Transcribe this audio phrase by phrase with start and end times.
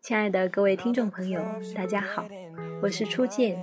[0.00, 1.40] 亲爱的各位听众朋友，
[1.74, 2.26] 大家好，
[2.82, 3.58] 我是初见。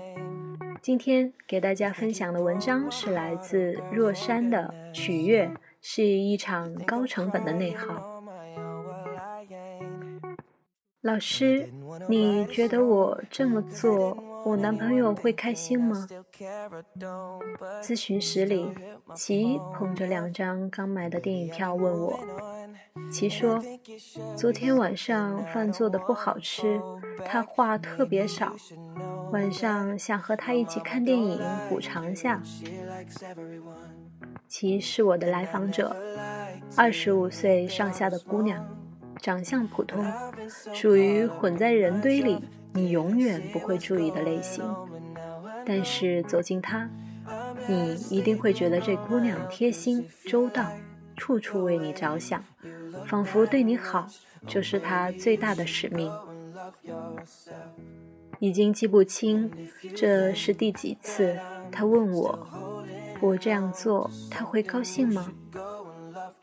[0.82, 5.48] 今天给大家分享的文章是来自若山的《取悦》，
[5.82, 8.24] 是一场高成本的内耗。
[11.02, 11.70] 老师，
[12.10, 14.35] 你觉得我这么做？
[14.46, 16.08] 我男朋友会开心吗？
[17.82, 18.70] 咨询室里，
[19.16, 22.20] 齐捧着两张刚买的电影票问我。
[23.12, 23.60] 齐说，
[24.38, 26.80] 昨天晚上饭做的不好吃，
[27.26, 28.56] 他话特别少，
[29.32, 32.40] 晚上想和他一起看电影补偿下。
[34.48, 35.96] 齐是我的来访者，
[36.78, 38.64] 二十五岁上下的姑娘，
[39.20, 40.06] 长相普通，
[40.72, 42.40] 属于混在人堆里。
[42.76, 44.62] 你永远不会注意的类型，
[45.66, 46.90] 但是走近她，
[47.68, 50.70] 你一定会觉得这姑娘贴心周到，
[51.16, 52.44] 处处为你着想，
[53.08, 54.06] 仿佛对你好
[54.46, 56.12] 就是她最大的使命。
[58.40, 59.50] 已经记不清
[59.96, 61.40] 这是第几次，
[61.72, 62.48] 他问我，
[63.22, 65.32] 我这样做他会高兴吗？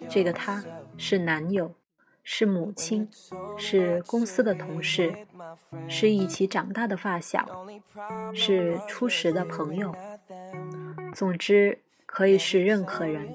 [0.09, 0.65] 这个他
[0.97, 1.75] 是男友。
[2.25, 3.09] 是母亲，
[3.57, 5.13] 是公司的同事，
[5.89, 7.67] 是一起长大的发小，
[8.33, 9.95] 是初识的朋友，
[11.15, 13.29] 总之可以是任何人。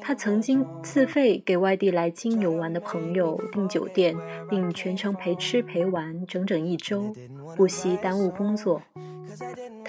[0.00, 4.16] 他曾经自费给外地来京游玩的朋友订酒店，
[4.48, 7.12] 并全程陪吃陪玩整整一周，
[7.56, 8.82] 不惜耽误工作。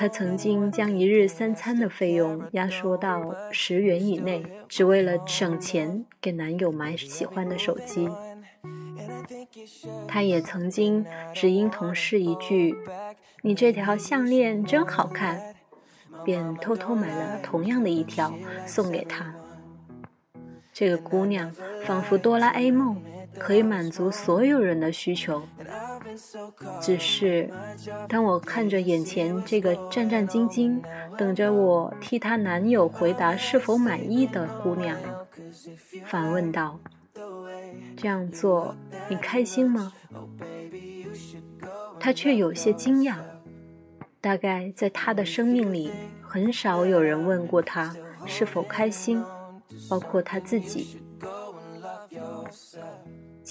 [0.03, 8.09] 他曾经将一日三餐的费用压缩到十元以内，只为了省钱给男友买喜欢的手机。
[10.05, 12.75] 他也曾经只因同事一句
[13.43, 15.55] “你这条项链真好看”，
[16.25, 18.33] 便偷偷买了同样的一条
[18.65, 19.33] 送给他。
[20.73, 21.49] 这个姑娘
[21.85, 23.01] 仿佛哆啦 A 梦，
[23.39, 25.41] 可以满足所有人的需求。
[26.81, 27.49] 只是，
[28.07, 30.81] 当我看着眼前这个战战兢兢
[31.17, 34.97] 等着我替她男友回答是否满意的姑娘，
[36.05, 36.79] 反问道
[37.97, 38.75] ：“这样做
[39.09, 39.93] 你开心吗？”
[41.99, 43.15] 她却有些惊讶。
[44.21, 47.93] 大概在她的生命里，很少有人问过她
[48.25, 49.23] 是否开心，
[49.89, 51.01] 包括她自己。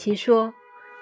[0.03, 0.53] 其说。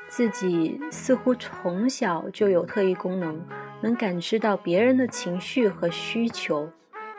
[0.08, 3.40] 自己似乎从小就有特异功能，
[3.80, 6.68] 能感知到别人的情绪和需求，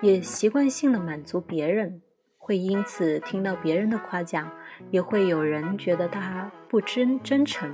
[0.02, 2.02] 也习惯性的满足别人，
[2.38, 4.52] 会因此听到别人的夸奖，
[4.92, 7.74] 也会有人觉得他不真真诚。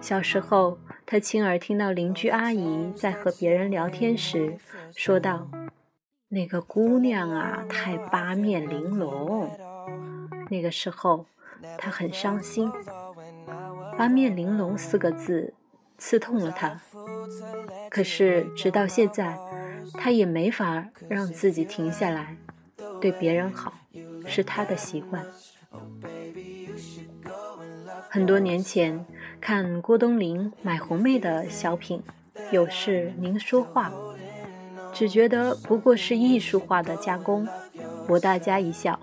[0.00, 4.58] 小时候，他亲耳听到邻居阿姨在和别人聊天时
[4.94, 5.48] 说道
[6.28, 9.48] ：“那个姑娘啊，太八面玲珑。”
[10.50, 11.24] 那个时候。
[11.78, 12.70] 他很伤心
[13.96, 15.54] ，“八面玲珑”四个字
[15.98, 16.80] 刺痛了他。
[17.90, 19.38] 可是直到现在，
[19.94, 22.36] 他也没法让自己停下来。
[23.00, 23.72] 对别人好
[24.26, 25.24] 是他的习惯。
[28.08, 29.04] 很多年前
[29.40, 32.02] 看郭冬临买红妹的小品，
[32.50, 33.92] 有事您说话，
[34.92, 37.46] 只觉得不过是艺术化的加工，
[38.06, 38.98] 博大家一笑。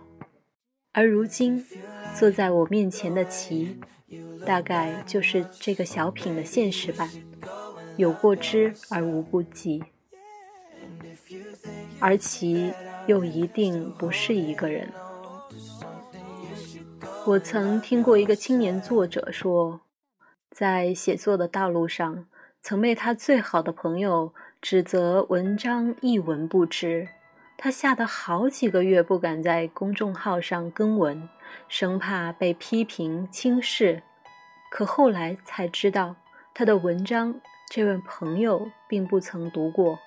[0.91, 1.65] 而如今。
[2.15, 3.77] 坐在我面前的齐，
[4.45, 7.09] 大概就是这个小品的现实版，
[7.97, 9.83] 有过之而无不及。
[11.99, 12.71] 而齐
[13.07, 14.89] 又一定不是一个人。
[17.25, 19.81] 我曾听过一个青年作者说，
[20.51, 22.27] 在写作的道路上，
[22.61, 27.09] 曾被他最好的朋友指责文章一文不值。
[27.57, 31.29] 他吓得好几个月不敢在公众号上更文，
[31.67, 34.03] 生怕被批评轻视。
[34.69, 36.15] 可后来才知道，
[36.53, 37.35] 他的文章
[37.69, 39.99] 这位朋友并不曾读过，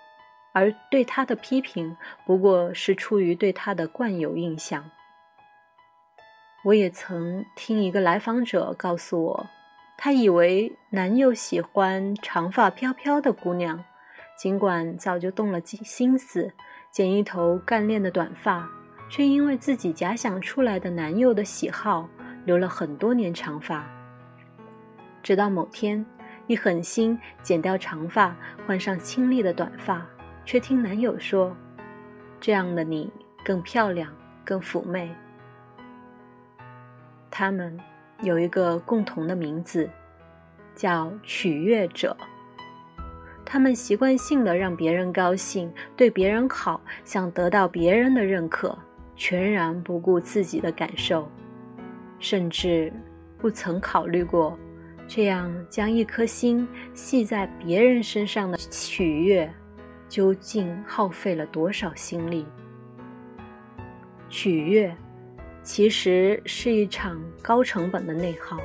[0.52, 4.90] 而对他的批评不过是出于对他的惯有印象。
[6.64, 9.46] 我也曾听一个来访者告诉我，
[9.96, 13.84] 他以为男友喜欢长发飘飘的姑娘，
[14.37, 16.52] 尽管早就动了心思。
[16.90, 18.70] 剪一头干练的短发，
[19.08, 22.08] 却因为自己假想出来的男友的喜好，
[22.44, 23.85] 留了很多年长发。
[25.23, 26.05] 直到某天，
[26.47, 28.37] 一狠心剪掉长发，
[28.67, 30.06] 换上清丽的短发，
[30.44, 31.56] 却听男友说
[32.41, 33.11] ：“这样的你
[33.44, 34.12] 更漂亮，
[34.44, 35.11] 更妩媚。”
[37.31, 37.79] 他们
[38.23, 39.88] 有一个共同的名字，
[40.75, 42.17] 叫取悦者。
[43.44, 48.76] 他们习惯性的让别人高兴，对别人好，想得到别人的认可，
[49.16, 51.28] 全然不顾自己的感受，
[52.18, 52.92] 甚至
[53.38, 54.56] 不曾考虑过，
[55.08, 59.52] 这样将一颗心系在别人身上的取悦，
[60.08, 62.46] 究竟耗费了多少心力？
[64.28, 64.94] 取悦，
[65.62, 68.58] 其实是一场高成本的内耗。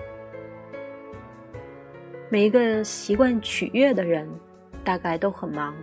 [2.30, 4.28] 每一个习惯取悦的人，
[4.84, 5.76] 大概都很忙。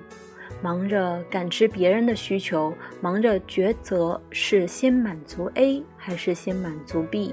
[0.61, 7.33] 忙着感知别人的需求，忙着抉择是先满足 A 还是先满足 B，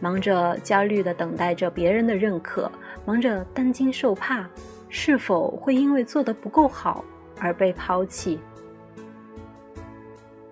[0.00, 2.70] 忙着焦虑地等待着别人的认可，
[3.04, 4.48] 忙着担惊受怕，
[4.88, 7.04] 是否会因为做得不够好
[7.38, 8.40] 而被抛弃？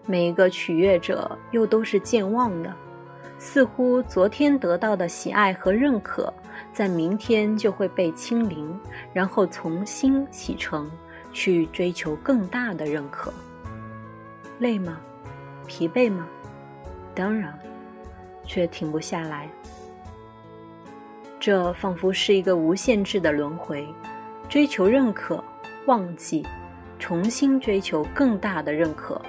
[0.05, 2.71] 每一个取悦者又都是健忘的，
[3.39, 6.31] 似乎昨天得到的喜爱和认可，
[6.71, 8.79] 在明天就会被清零，
[9.15, 10.91] 然后重新启程。
[11.32, 13.32] 去追求更大的认可，
[14.58, 15.00] 累吗？
[15.67, 16.26] 疲惫吗？
[17.14, 17.58] 当然，
[18.44, 19.49] 却停不下来。
[21.40, 23.87] 这仿佛是一个无限制的轮回：
[24.49, 25.43] 追求认可，
[25.87, 26.46] 忘记，
[26.99, 29.20] 重新追求更大的认可。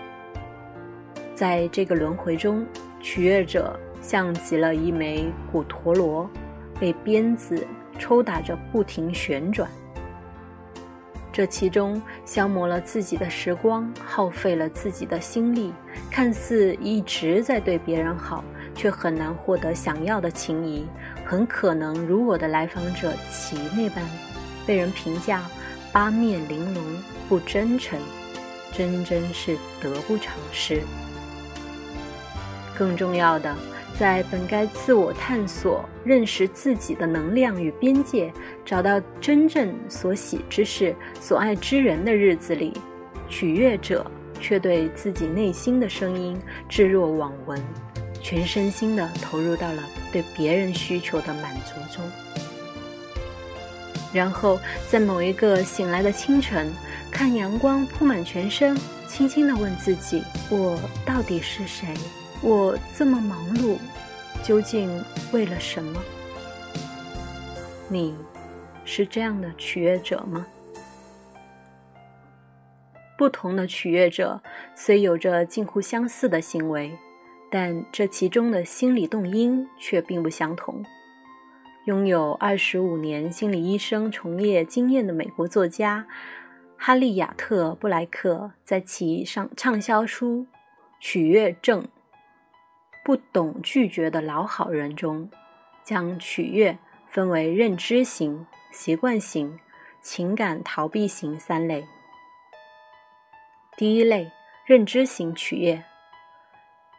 [1.33, 2.65] 在这个轮回中，
[2.99, 6.29] 取悦者像极了一枚古陀螺，
[6.79, 7.65] 被鞭子
[7.97, 9.69] 抽打着不停旋转。
[11.33, 15.73] 这其中消磨了自己的时光，耗费了自己的心力，
[16.11, 18.43] 看似一直在对别人好，
[18.75, 20.85] 却很难获得想要的情谊，
[21.25, 24.05] 很可能如我的来访者其那般，
[24.67, 25.41] 被人评价
[25.91, 26.83] 八面玲珑、
[27.27, 27.99] 不真诚，
[28.71, 30.83] 真真是得不偿失。
[32.77, 33.55] 更重要的。
[33.99, 38.33] 在本该自我探索、认识自己的能量与边界，
[38.65, 42.73] 找到真正所喜之事、所爱之人的日子里，
[43.29, 44.05] 取悦者
[44.41, 46.37] 却对自己内心的声音
[46.67, 47.61] 置若罔闻，
[48.19, 52.03] 全身心地投入到了对别人需求的满足中。
[54.11, 56.73] 然后在某一个醒来的清晨，
[57.11, 58.75] 看阳光铺满全身，
[59.07, 61.87] 轻轻地问自己：我到底是谁？
[62.45, 63.77] 我这么忙碌，
[64.43, 65.01] 究竟
[65.31, 66.03] 为了什么？
[67.87, 68.13] 你
[68.83, 70.45] 是这样的取悦者吗？
[73.17, 74.41] 不同的取悦者
[74.75, 76.91] 虽有着近乎相似的行为，
[77.49, 80.83] 但这其中的心理动因却并不相同。
[81.85, 86.05] 拥有二十五年心理医生从业经验的美国作家
[86.75, 90.39] 哈利亚特·布莱克在其上畅销书
[90.99, 91.81] 《取悦症》。
[93.03, 95.29] 不懂拒绝的老好人中，
[95.83, 96.77] 将取悦
[97.09, 99.59] 分为认知型、习惯型、
[100.01, 101.85] 情感逃避型三类。
[103.75, 104.31] 第一类，
[104.65, 105.83] 认知型取悦。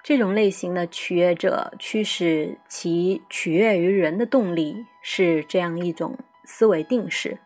[0.03, 7.39] 这种类型的取悦者驱使其取悦于人的动力是这样一种思维定式：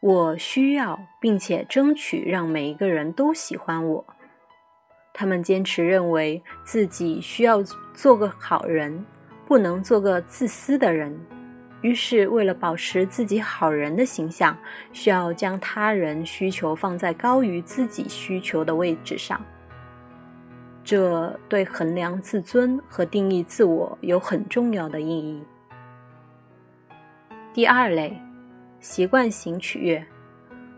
[0.00, 4.06] 我需要并且争取让每一个人都喜欢我。
[5.12, 7.62] 他们坚持认为自己需要
[7.92, 9.04] 做个好人，
[9.46, 11.18] 不能做个自私的人。
[11.82, 14.56] 于是，为了保持自己好人的形象，
[14.92, 19.40] 需要将他人需求放在高于自己需求的位置上。
[20.84, 25.42] 这对衡量自尊和定义自我有很重要的意义。
[27.52, 28.20] 第二类，
[28.78, 30.06] 习惯型取悦，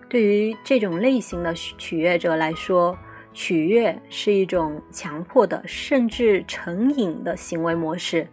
[0.09, 2.97] 对于这种类型的取悦者来说。
[3.33, 8.27] 取悦是一种强迫的，甚至成瘾的行为模式。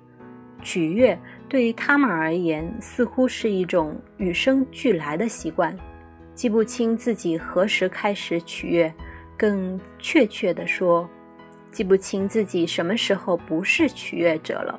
[0.61, 5.73] 取悦对于他们而言，似乎是一种与生俱来的习惯，
[6.35, 8.93] 记不清自己何时开始取悦，
[9.37, 11.09] 更确切地说，
[11.71, 14.77] 记不清自己什么时候不是取悦者了。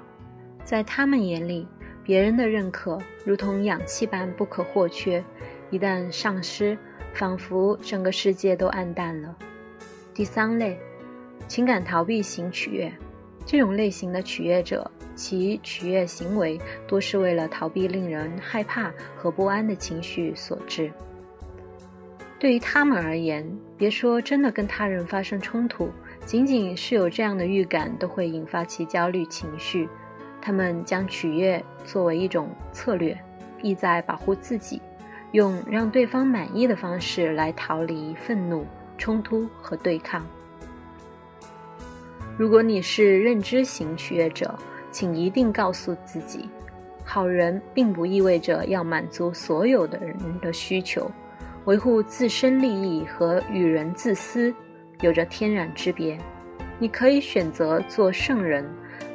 [0.62, 1.66] 在他们眼里，
[2.04, 5.24] 别人的认可如同氧气般不可或缺，
[5.70, 6.76] 一旦丧失，
[7.14, 9.34] 仿佛整个世界都暗淡了。
[10.12, 10.78] 第三类，
[11.46, 12.92] 情感逃避型取悦，
[13.46, 20.92] 这种类型的取悦者，其取悦行为多是为了逃避令人害怕和不安的情绪所致。
[22.38, 25.90] 对于他们而言，别说真的跟他人发生冲突，
[26.24, 29.88] 仅仅是有这样的预感，都会引发其焦虑情绪。
[30.42, 33.16] 他们将取悦作为一种策略，
[33.62, 34.80] 意在保护自己，
[35.32, 38.64] 用让对方满意的方式来逃离愤怒。
[39.00, 40.22] 冲突和对抗。
[42.36, 44.54] 如果你是认知型取悦者，
[44.90, 46.48] 请一定告诉自己，
[47.02, 51.10] 好人并不意味着要满足所有的人的需求，
[51.64, 54.54] 维护自身利益和与人自私
[55.00, 56.18] 有着天壤之别。
[56.78, 58.64] 你可以选择做圣人，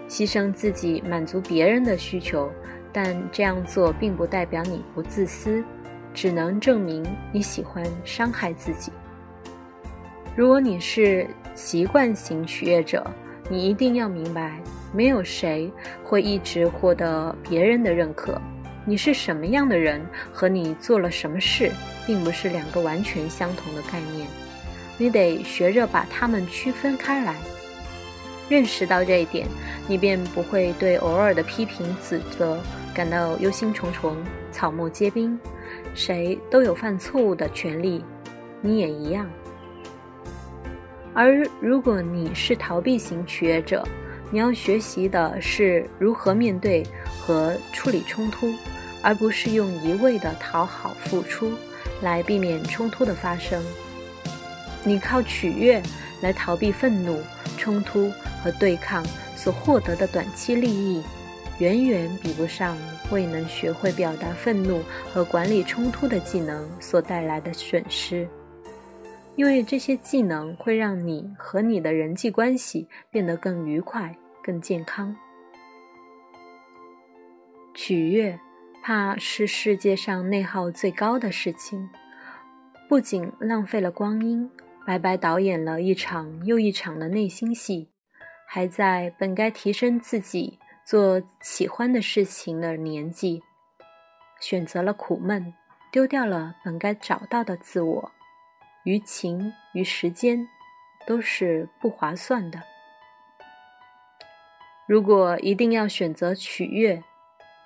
[0.10, 2.52] 牺牲自己满足别人的需求，
[2.92, 5.64] 但这样做并不代表你不自私，
[6.12, 8.92] 只能证明你喜欢伤害自己。
[10.36, 13.06] 如果你是习惯型取悦者，
[13.50, 14.60] 你一定要明白，
[14.94, 15.72] 没有谁
[16.04, 18.40] 会一直获得别人的认可。
[18.84, 21.72] 你是什么样的人和你做了什么事，
[22.06, 24.28] 并不是两个完全相同的概念。
[24.98, 27.36] 你得学着把它们区分开来。
[28.50, 29.48] 认识到这一点，
[29.88, 32.60] 你便不会对偶尔的批评指责
[32.94, 34.14] 感到忧心忡忡、
[34.52, 35.40] 草木皆兵。
[35.94, 38.04] 谁都有犯错误的权利，
[38.62, 39.30] 你也一样。
[41.16, 43.88] 而如果你是逃避型取悦者，
[44.30, 46.84] 你要学习的是如何面对
[47.22, 48.54] 和处理冲突，
[49.02, 51.54] 而不是用一味的讨好付出
[52.02, 53.64] 来避免冲突的发生。
[54.84, 55.82] 你靠取悦
[56.22, 57.22] 来逃避愤怒、
[57.58, 58.12] 冲突
[58.44, 59.02] 和对抗
[59.38, 61.02] 所获得的短期利益，
[61.60, 62.78] 远远比不上
[63.10, 68.28] 未能学会表达愤怒和管理冲突的技能所带来的损失。
[69.36, 75.16] 因为这些技能会让你和你的人际关系变得更愉快、更健康。
[77.74, 78.40] 取悦，
[78.82, 81.90] 怕是世界上内耗最高的事情，
[82.88, 84.50] 不仅浪费了光阴，
[84.86, 87.90] 白白导演了一场又一场的内心戏，
[88.48, 93.44] 还在本该提升自己、做喜欢的事情的年纪，
[94.40, 95.54] 选择了苦闷，
[95.92, 98.12] 丢掉了本该找到的自我。
[98.86, 100.48] 于情于时间，
[101.06, 102.64] 都是不划算的。
[104.88, 107.04] 如果一定要选择取悦，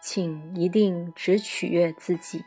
[0.01, 2.45] 请一定只取悦自己。